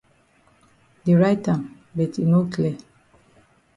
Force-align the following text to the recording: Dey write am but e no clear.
Dey 1.03 1.15
write 1.19 1.47
am 1.53 1.61
but 1.95 2.13
e 2.21 2.23
no 2.31 2.39
clear. 2.53 2.77